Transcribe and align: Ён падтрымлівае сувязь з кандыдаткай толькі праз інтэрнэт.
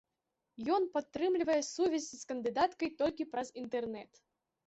Ён 0.75 0.83
падтрымлівае 0.95 1.57
сувязь 1.73 2.07
з 2.21 2.31
кандыдаткай 2.31 2.89
толькі 3.01 3.27
праз 3.35 3.47
інтэрнэт. 3.65 4.11